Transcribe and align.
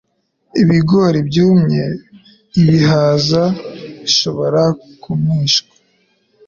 ibigori 0.63 1.19
byumye. 1.29 1.83
Ibihaza 2.61 3.43
bishobora 4.01 4.61
kumishwa, 5.01 5.73